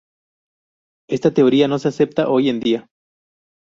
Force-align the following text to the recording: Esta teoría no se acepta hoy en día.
Esta 1.07 1.31
teoría 1.31 1.67
no 1.67 1.77
se 1.77 1.89
acepta 1.89 2.27
hoy 2.27 2.49
en 2.49 2.59
día. 2.59 2.87